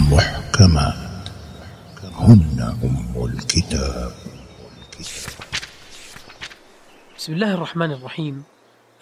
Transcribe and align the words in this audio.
محكمات 0.00 1.28
هن 2.02 2.60
أم 2.84 3.24
الكتاب. 3.24 4.12
بسم 7.18 7.32
الله 7.32 7.54
الرحمن 7.54 7.92
الرحيم. 7.92 8.44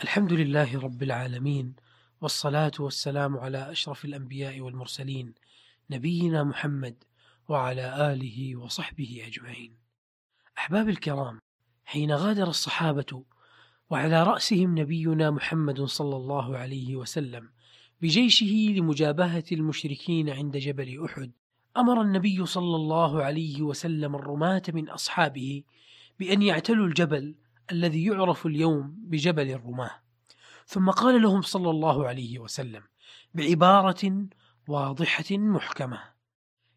الحمد 0.02 0.32
لله 0.32 0.80
رب 0.80 1.02
العالمين 1.02 1.76
والصلاة 2.20 2.72
والسلام 2.78 3.36
على 3.36 3.70
أشرف 3.72 4.04
الأنبياء 4.04 4.60
والمرسلين 4.60 5.34
نبينا 5.90 6.44
محمد 6.44 6.94
وعلى 7.48 8.12
آله 8.12 8.56
وصحبه 8.56 9.24
أجمعين. 9.26 9.74
أحباب 10.58 10.88
الكرام 10.88 11.38
حين 11.84 12.12
غادر 12.12 12.48
الصحابة 12.48 13.24
وعلى 13.90 14.22
رأسهم 14.22 14.78
نبينا 14.78 15.30
محمد 15.30 15.80
صلى 15.84 16.16
الله 16.16 16.58
عليه 16.58 16.96
وسلم 16.96 17.50
بجيشه 18.02 18.74
لمجابهة 18.76 19.44
المشركين 19.52 20.30
عند 20.30 20.56
جبل 20.56 21.04
أحد. 21.04 21.32
أمر 21.76 22.02
النبي 22.02 22.46
صلى 22.46 22.76
الله 22.76 23.22
عليه 23.22 23.62
وسلم 23.62 24.14
الرماة 24.16 24.62
من 24.68 24.88
أصحابه 24.88 25.62
بأن 26.18 26.42
يعتلوا 26.42 26.86
الجبل 26.86 27.34
الذي 27.72 28.04
يعرف 28.04 28.46
اليوم 28.46 28.94
بجبل 28.98 29.50
الرماة. 29.50 29.90
ثم 30.66 30.90
قال 30.90 31.22
لهم 31.22 31.42
صلى 31.42 31.70
الله 31.70 32.08
عليه 32.08 32.38
وسلم 32.38 32.82
بعبارة 33.34 34.26
واضحة 34.68 35.24
محكمة 35.30 36.00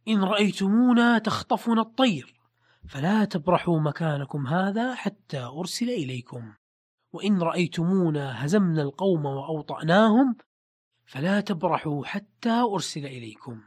إن 0.07 0.23
رأيتمونا 0.23 1.17
تخطفنا 1.17 1.81
الطير 1.81 2.33
فلا 2.87 3.25
تبرحوا 3.25 3.79
مكانكم 3.79 4.47
هذا 4.47 4.95
حتى 4.95 5.39
أرسل 5.39 5.89
إليكم. 5.89 6.53
وإن 7.13 7.41
رأيتمونا 7.41 8.45
هزمنا 8.45 8.81
القوم 8.81 9.25
وأوطأناهم 9.25 10.35
فلا 11.05 11.41
تبرحوا 11.41 12.05
حتى 12.05 12.49
أرسل 12.49 13.05
إليكم. 13.05 13.61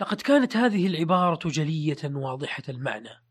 لقد 0.00 0.20
كانت 0.20 0.56
هذه 0.56 0.86
العبارة 0.86 1.48
جلية 1.48 1.98
واضحة 2.04 2.62
المعنى 2.68 3.22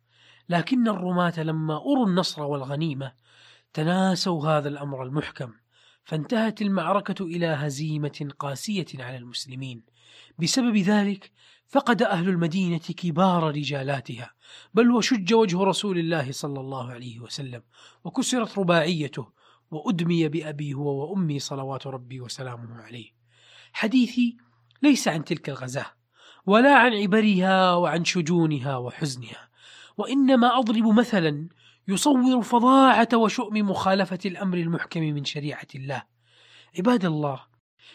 لكن 0.49 0.87
الرماة 0.87 1.39
لما 1.39 1.75
أروا 1.75 2.07
النصر 2.07 2.43
والغنيمة 2.43 3.13
تناسوا 3.73 4.47
هذا 4.47 4.69
الأمر 4.69 5.03
المحكم 5.03 5.53
فانتهت 6.03 6.61
المعركة 6.61 7.25
إلى 7.25 7.45
هزيمة 7.45 8.29
قاسية 8.39 8.85
على 8.93 9.17
المسلمين. 9.17 9.83
بسبب 10.39 10.77
ذلك 10.77 11.31
فقد 11.67 12.01
أهل 12.01 12.29
المدينة 12.29 12.77
كبار 12.77 13.43
رجالاتها 13.55 14.33
بل 14.73 14.91
وشج 14.91 15.33
وجه 15.33 15.63
رسول 15.63 15.97
الله 15.97 16.31
صلى 16.31 16.59
الله 16.59 16.91
عليه 16.91 17.19
وسلم 17.19 17.63
وكسرت 18.03 18.57
رباعيته 18.57 19.31
وأدمي 19.71 20.27
بأبي 20.27 20.73
هو 20.73 21.11
وأمي 21.11 21.39
صلوات 21.39 21.87
ربي 21.87 22.21
وسلامه 22.21 22.81
عليه. 22.81 23.18
حديثي 23.79 24.37
ليس 24.81 25.07
عن 25.07 25.23
تلك 25.23 25.49
الغزاة 25.49 25.85
ولا 26.45 26.75
عن 26.75 26.93
عبرها 26.93 27.73
وعن 27.73 28.05
شجونها 28.05 28.77
وحزنها 28.77 29.49
وإنما 29.97 30.59
أضرب 30.59 30.87
مثلا 30.87 31.49
يصور 31.87 32.41
فظاعة 32.41 33.07
وشؤم 33.13 33.69
مخالفة 33.69 34.19
الأمر 34.25 34.57
المحكم 34.57 35.01
من 35.01 35.25
شريعة 35.25 35.67
الله. 35.75 36.03
عباد 36.77 37.05
الله 37.05 37.41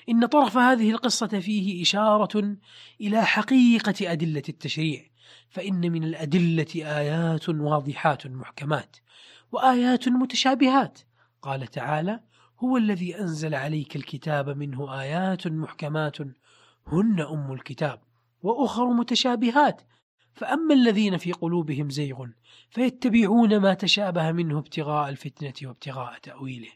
إن 0.09 0.27
طرف 0.27 0.57
هذه 0.57 0.91
القصة 0.91 1.27
فيه 1.27 1.83
إشارة 1.83 2.57
إلى 3.01 3.25
حقيقة 3.25 4.13
أدلة 4.13 4.43
التشريع 4.49 5.07
فإن 5.49 5.93
من 5.93 6.05
الأدلة 6.05 6.67
آيات 6.77 7.49
واضحات 7.49 8.27
محكمات 8.27 8.97
وآيات 9.53 10.09
متشابهات 10.09 10.99
قال 11.43 11.67
تعالى 11.67 12.21
هو 12.59 12.77
الذي 12.77 13.21
أنزل 13.21 13.55
عليك 13.55 13.97
الكتاب 13.97 14.49
منه 14.49 15.01
آيات 15.01 15.47
محكمات 15.47 16.21
هن 16.87 17.21
أم 17.21 17.53
الكتاب 17.53 18.01
وأخر 18.43 18.93
متشابهات. 18.93 19.83
فأما 20.35 20.75
الذين 20.75 21.17
في 21.17 21.33
قلوبهم 21.33 21.91
زيغ 21.91 22.27
فيتبعون 22.71 23.59
ما 23.59 23.75
تشابه 23.75 24.33
منه 24.33 24.59
ابتغاء 24.59 25.09
الفتنة 25.09 25.69
وابتغاء 25.69 26.19
تأويله. 26.19 26.73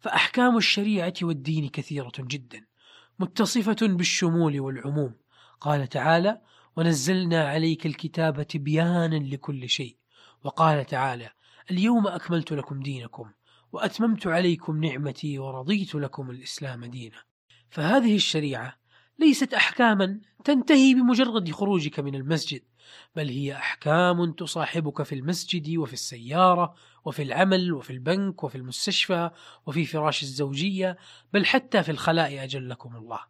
فأحكام 0.00 0.56
الشريعة 0.56 1.14
والدين 1.22 1.68
كثيرة 1.68 2.12
جدا 2.18 2.66
متصفة 3.18 3.76
بالشمول 3.82 4.60
والعموم. 4.60 5.14
قال 5.60 5.86
تعالى 5.86 6.40
ونزلنا 6.76 7.48
عليك 7.48 7.86
الكتاب 7.86 8.42
تبيانا 8.42 9.16
لكل 9.16 9.68
شيء 9.68 9.96
وقال 10.44 10.86
تعالى 10.86 11.30
اليوم 11.70 12.06
أكملت 12.06 12.52
لكم 12.52 12.82
دينكم 12.82 13.30
وأتممت 13.72 14.26
عليكم 14.26 14.84
نعمتي 14.84 15.38
ورضيت 15.38 15.94
لكم 15.94 16.30
الإسلام 16.30 16.84
دينا. 16.84 17.22
فهذه 17.70 18.16
الشريعة 18.16 18.82
ليست 19.18 19.54
أحكاما 19.54 20.20
تنتهي 20.44 20.94
بمجرد 20.94 21.50
خروجك 21.50 22.00
من 22.00 22.14
المسجد 22.14 22.62
بل 23.16 23.28
هي 23.28 23.56
أحكام 23.56 24.32
تصاحبك 24.32 25.02
في 25.02 25.14
المسجد 25.14 25.76
وفي 25.76 25.92
السيارة 25.92 26.74
وفي 27.04 27.22
العمل 27.22 27.72
وفي 27.72 27.90
البنك 27.92 28.44
وفي 28.44 28.58
المستشفى 28.58 29.30
وفي 29.66 29.84
فراش 29.84 30.22
الزوجية 30.22 30.98
بل 31.32 31.46
حتى 31.46 31.82
في 31.82 31.90
الخلاء 31.90 32.44
أجلكم 32.44 32.96
الله 32.96 33.20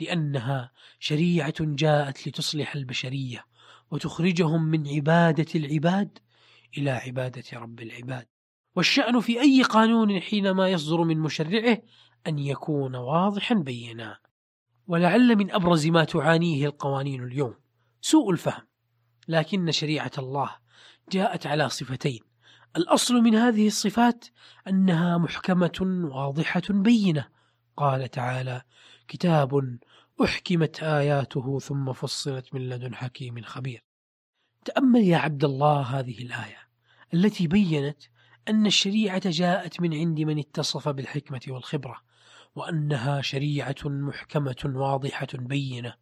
لأنها 0.00 0.72
شريعة 0.98 1.54
جاءت 1.60 2.28
لتصلح 2.28 2.74
البشرية 2.74 3.44
وتخرجهم 3.90 4.62
من 4.62 4.88
عبادة 4.88 5.46
العباد 5.54 6.18
إلى 6.78 6.90
عبادة 6.90 7.44
رب 7.52 7.80
العباد. 7.80 8.26
والشأن 8.76 9.20
في 9.20 9.40
أي 9.40 9.62
قانون 9.62 10.20
حينما 10.20 10.68
يصدر 10.68 11.04
من 11.04 11.18
مشرعه 11.18 11.82
أن 12.26 12.38
يكون 12.38 12.94
واضحا 12.94 13.54
بينا. 13.54 14.18
ولعل 14.86 15.36
من 15.36 15.50
أبرز 15.50 15.86
ما 15.86 16.04
تعانيه 16.04 16.66
القوانين 16.66 17.24
اليوم 17.24 17.54
سوء 18.00 18.30
الفهم. 18.30 18.66
لكن 19.28 19.70
شريعة 19.70 20.10
الله 20.18 20.56
جاءت 21.12 21.46
على 21.46 21.68
صفتين. 21.68 22.20
الأصل 22.76 23.14
من 23.14 23.34
هذه 23.34 23.66
الصفات 23.66 24.24
أنها 24.68 25.18
محكمة 25.18 26.06
واضحة 26.12 26.62
بينة. 26.70 27.28
قال 27.76 28.10
تعالى 28.10 28.62
كتاب 29.08 29.78
أحكمت 30.24 30.82
آياته 30.82 31.58
ثم 31.58 31.92
فصلت 31.92 32.54
من 32.54 32.68
لدن 32.68 32.94
حكيم 32.94 33.42
خبير. 33.42 33.84
تأمل 34.64 35.00
يا 35.00 35.16
عبد 35.16 35.44
الله 35.44 35.80
هذه 35.80 36.22
الآية 36.22 36.58
التي 37.14 37.46
بينت 37.46 38.02
أن 38.48 38.66
الشريعة 38.66 39.30
جاءت 39.30 39.80
من 39.80 39.94
عند 39.94 40.20
من 40.20 40.38
اتصف 40.38 40.88
بالحكمة 40.88 41.40
والخبرة 41.48 41.96
وأنها 42.56 43.20
شريعة 43.20 43.76
محكمة 43.84 44.56
واضحة 44.64 45.28
بينة. 45.34 45.94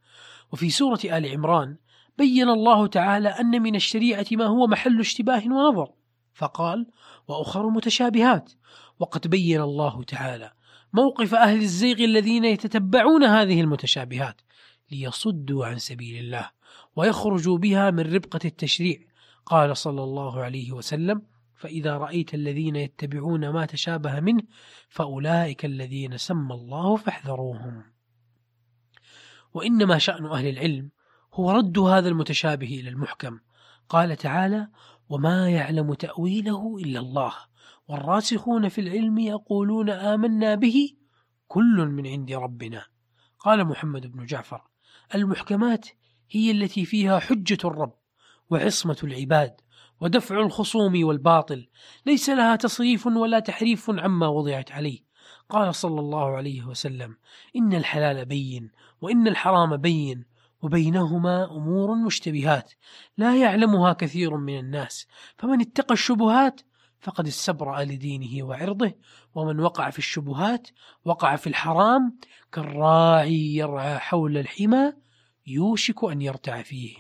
وفي 0.53 0.71
سورة 0.71 1.01
آل 1.05 1.27
عمران 1.27 1.77
بين 2.19 2.49
الله 2.49 2.87
تعالى 2.87 3.29
أن 3.29 3.63
من 3.63 3.75
الشريعة 3.75 4.27
ما 4.33 4.47
هو 4.47 4.67
محل 4.67 5.01
اشتباه 5.01 5.43
ونظر 5.47 5.91
فقال 6.35 6.87
وأخر 7.29 7.71
متشابهات. 7.71 8.53
وقد 8.99 9.29
بين 9.29 9.61
الله 9.61 10.03
تعالى 10.03 10.53
موقف 10.93 11.35
أهل 11.35 11.59
الزيغ 11.59 12.05
الذين 12.05 12.45
يتتبعون 12.45 13.25
هذه 13.25 13.61
المتشابهات 13.61 14.41
ليصدوا 14.91 15.67
عن 15.67 15.79
سبيل 15.79 16.25
الله 16.25 16.51
ويخرجوا 16.97 17.59
بها 17.59 17.91
من 17.91 18.15
ربقة 18.15 18.41
التشريع. 18.45 18.99
قال 19.47 19.77
صلى 19.77 20.03
الله 20.03 20.43
عليه 20.43 20.73
وسلم 20.73 21.23
فإذا 21.59 21.97
رأيت 21.97 22.35
الذين 22.35 22.77
يتبعون 22.77 23.49
ما 23.49 23.67
تشابه 23.67 24.21
منه 24.21 24.43
فأولئك 24.89 25.65
الذين 25.65 26.17
سمى 26.17 26.55
الله 26.55 26.97
فاحذروهم. 26.97 27.83
وإنما 29.55 29.99
شأن 29.99 30.27
أهل 30.27 30.47
العلم 30.47 30.91
هو 31.35 31.51
رد 31.51 31.79
هذا 31.79 32.09
المتشابه 32.09 32.81
إلى 32.81 32.89
المحكم. 32.89 33.41
قال 33.89 34.17
تعالى 34.17 34.69
وما 35.09 35.51
يعلم 35.51 35.95
تأويله 35.95 36.79
إلا 36.79 37.01
الله 37.01 37.33
والراسخون 37.89 38.69
في 38.69 38.81
العلم 38.81 39.19
يقولون 39.19 39.91
آمنا 39.91 40.55
به 40.55 40.91
كل 41.49 41.89
من 41.93 42.07
عند 42.07 42.33
ربنا. 42.33 42.85
قال 43.39 43.65
محمد 43.65 44.07
بن 44.07 44.27
جعفر 44.27 44.63
المحكمات 45.15 45.89
هي 46.31 46.51
التي 46.51 46.85
فيها 46.85 47.19
حجة 47.19 47.59
الرب 47.65 47.95
وعصمة 48.51 48.97
العباد 49.05 49.61
ودفع 50.01 50.41
الخصوم 50.41 51.05
والباطل. 51.05 51.69
ليس 52.07 52.31
لها 52.31 52.57
تصريف 52.57 53.07
ولا 53.07 53.39
تحريف 53.39 53.91
عما 53.91 54.29
وضعت 54.29 54.73
عليه. 54.73 55.09
قال 55.49 55.75
صلى 55.75 56.01
الله 56.01 56.37
عليه 56.37 56.65
وسلم 56.65 57.17
إن 57.57 57.73
الحلال 57.73 58.25
بين 58.25 58.71
وإن 59.01 59.29
الحرام 59.29 59.77
بين 59.77 60.25
وبينهما 60.63 61.45
أمور 61.45 61.95
مشتبهات. 61.95 62.73
لا 63.17 63.37
يعلمها 63.37 63.93
كثير 63.93 64.37
من 64.37 64.59
الناس. 64.59 65.07
فمن 65.37 65.61
اتقى 65.61 65.95
الشبهات 65.95 66.61
فقد 67.01 67.27
استبرأ 67.27 67.85
لدينه 67.85 68.47
وعرضه. 68.47 68.93
ومن 69.35 69.61
وقع 69.61 69.91
في 69.91 69.99
الشبهات 69.99 70.69
وقع 71.05 71.37
في 71.37 71.47
الحرام 71.47 72.19
كالراعي 72.53 73.57
يرعى 73.57 73.99
حول 73.99 74.39
الحمى 74.39 74.93
يوشك 75.47 76.05
أن 76.05 76.23
يرتع 76.23 76.63
فيه. 76.63 76.97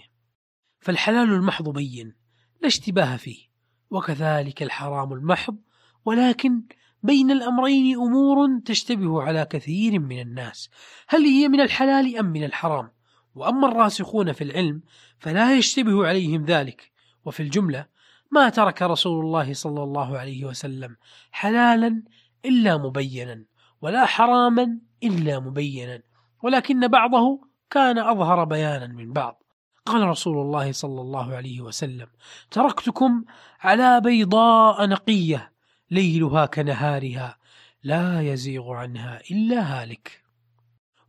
فالحلال 0.80 1.32
المحض 1.32 1.68
بين. 1.68 2.17
لا 2.60 2.66
اشتباه 2.66 3.16
فيه. 3.16 3.48
وكذلك 3.90 4.62
الحرام 4.62 5.12
المحض 5.12 5.56
ولكن 6.04 6.62
بين 7.02 7.30
الأمرين 7.30 7.96
أمور 7.96 8.60
تشتبه 8.64 9.22
على 9.22 9.44
كثير 9.44 9.98
من 9.98 10.20
الناس. 10.20 10.70
هل 11.08 11.22
هي 11.24 11.48
من 11.48 11.60
الحلال 11.60 12.18
أم 12.18 12.26
من 12.26 12.44
الحرام؟ 12.44 12.90
وأما 13.34 13.68
الراسخون 13.68 14.32
في 14.32 14.44
العلم 14.44 14.82
فلا 15.18 15.56
يشتبه 15.56 16.06
عليهم 16.06 16.44
ذلك. 16.44 16.92
وفي 17.24 17.40
الجملة 17.40 17.86
ما 18.30 18.48
ترك 18.48 18.82
رسول 18.82 19.24
الله 19.24 19.52
صلى 19.52 19.82
الله 19.82 20.18
عليه 20.18 20.44
وسلم 20.44 20.96
حلالا 21.30 22.02
إلا 22.44 22.76
مبينا 22.76 23.44
ولا 23.82 24.06
حراما 24.06 24.78
إلا 25.02 25.40
مبينا. 25.40 26.02
ولكن 26.42 26.88
بعضه 26.88 27.40
كان 27.70 27.98
أظهر 27.98 28.44
بيانا 28.44 28.86
من 28.86 29.12
بعض. 29.12 29.42
قال 29.88 30.08
رسول 30.08 30.36
الله 30.38 30.72
صلى 30.72 31.00
الله 31.00 31.34
عليه 31.36 31.60
وسلم 31.60 32.06
تركتكم 32.50 33.24
على 33.60 34.00
بيضاء 34.00 34.86
نقية 34.86 35.52
ليلها 35.90 36.46
كنهارها 36.46 37.38
لا 37.82 38.32
يزيغ 38.32 38.72
عنها 38.72 39.20
إلا 39.30 39.82
هالك. 39.82 40.22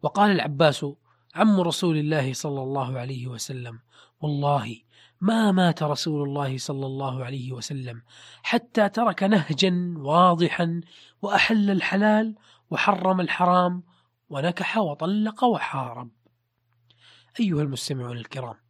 وقال 0.02 0.32
العباس 0.32 0.86
عم 1.36 1.62
رسول 1.62 1.98
الله 1.98 2.34
صلى 2.34 2.62
الله 2.62 3.00
عليه 3.00 3.28
وسلم 3.28 3.80
والله 4.22 4.76
ما 5.22 5.52
مات 5.52 5.84
رسول 5.84 6.30
الله 6.30 6.58
صلى 6.58 6.86
الله 6.86 7.26
عليه 7.26 7.52
وسلم 7.52 8.02
حتى 8.44 8.90
ترك 8.90 9.24
نهجا 9.24 9.94
واضحا 9.98 10.82
وأحل 11.22 11.70
الحلال 11.70 12.36
وحرم 12.70 13.22
الحرام 13.22 13.84
ونكح 14.30 14.78
وطلق 14.78 15.44
وحارب. 15.44 16.10
أيها 17.40 17.62
المستمعون 17.62 18.18
الكرام 18.18 18.69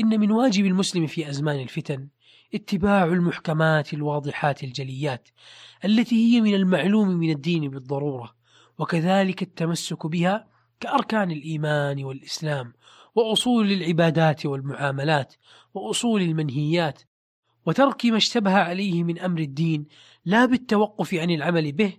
إن 0.00 0.20
من 0.20 0.30
واجب 0.30 0.66
المسلم 0.66 1.06
في 1.06 1.30
أزمان 1.30 1.60
الفتن 1.60 2.08
اتباع 2.54 3.04
المحكمات 3.04 3.94
الواضحات 3.94 4.64
الجليات 4.64 5.28
التي 5.84 6.14
هي 6.14 6.40
من 6.40 6.54
المعلوم 6.54 7.08
من 7.08 7.30
الدين 7.30 7.70
بالضرورة 7.70 8.34
وكذلك 8.78 9.42
التمسك 9.42 10.06
بها 10.06 10.48
كأركان 10.80 11.30
الإيمان 11.30 12.04
والإسلام 12.04 12.72
وأصول 13.14 13.72
العبادات 13.72 14.46
والمعاملات 14.46 15.34
وأصول 15.74 16.22
المنهيات 16.22 17.02
وترك 17.66 18.06
ما 18.06 18.16
اشتبه 18.16 18.54
عليه 18.54 19.04
من 19.04 19.18
أمر 19.18 19.40
الدين 19.40 19.86
لا 20.24 20.46
بالتوقف 20.46 21.14
عن 21.14 21.30
العمل 21.30 21.72
به 21.72 21.96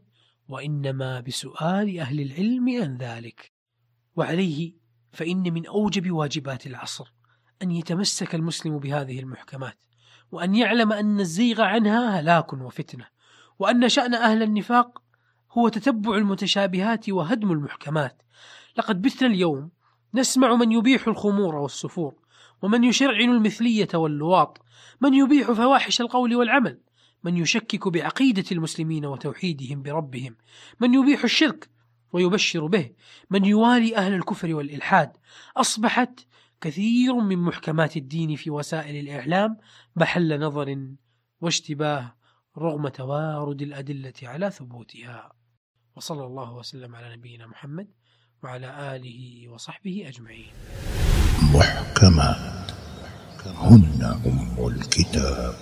وإنما 0.49 1.19
بسؤال 1.19 1.99
أهل 1.99 2.21
العلم 2.21 2.81
عن 2.81 2.97
ذلك. 2.97 3.51
وعليه 4.15 4.73
فإن 5.11 5.53
من 5.53 5.65
أوجب 5.65 6.11
واجبات 6.11 6.67
العصر. 6.67 7.13
أن 7.63 7.71
يتمسك 7.71 8.35
المسلم 8.35 8.79
بهذه 8.79 9.19
المحكمات 9.19 9.77
وأن 10.31 10.55
يعلم 10.55 10.93
أن 10.93 11.19
الزيغ 11.19 11.61
عنها 11.61 12.19
هلاك 12.19 12.53
وفتنة 12.53 13.05
وأن 13.59 13.89
شأن 13.89 14.13
أهل 14.13 14.43
النفاق 14.43 15.01
هو 15.51 15.69
تتبع 15.69 16.17
المتشابهات 16.17 17.09
وهدم 17.09 17.51
المحكمات. 17.51 18.21
لقد 18.77 19.01
بثنا 19.01 19.27
اليوم 19.27 19.69
نسمع 20.13 20.55
من 20.55 20.71
يبيح 20.71 21.07
الخمور 21.07 21.55
والسفور 21.55 22.15
ومن 22.61 22.83
يشرعن 22.83 23.29
المثلية 23.29 23.87
واللواط 23.93 24.61
من 25.01 25.13
يبيح 25.13 25.51
فواحش 25.51 26.01
القول 26.01 26.35
والعمل 26.35 26.79
من 27.23 27.37
يشكك 27.37 27.87
بعقيدة 27.87 28.43
المسلمين 28.51 29.05
وتوحيدهم 29.05 29.81
بربهم 29.81 30.35
من 30.79 30.93
يبيح 30.93 31.23
الشرك 31.23 31.69
ويبشر 32.13 32.65
به 32.65 32.91
من 33.29 33.45
يوالي 33.45 33.95
أهل 33.97 34.13
الكفر 34.13 34.55
والإلحاد. 34.55 35.17
أصبحت 35.57 36.19
كثير 36.61 37.13
من 37.15 37.37
محكمات 37.37 37.97
الدين 37.97 38.35
في 38.35 38.49
وسائل 38.49 38.95
الإعلام 38.95 39.57
محل 39.95 40.39
نظر 40.39 40.87
واشتباه 41.41 42.15
رغم 42.57 42.87
توارد 42.87 43.61
الأدلة 43.61 44.13
على 44.23 44.51
ثبوتها. 44.51 45.31
وصلى 45.95 46.25
الله 46.25 46.53
وسلم 46.53 46.95
على 46.95 47.15
نبينا 47.15 47.47
محمد 47.47 47.87
وعلى 48.43 48.95
آله 48.95 49.49
وصحبه 49.49 50.05
أجمعين. 50.07 50.51
محكمات. 51.53 52.71
هن 53.47 54.03
أم 54.25 54.67
الكتاب. 54.67 55.55